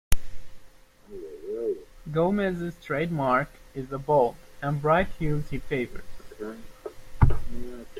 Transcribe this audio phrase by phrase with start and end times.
[2.11, 6.05] Gomez's trademark is the bold and bright hues he favors.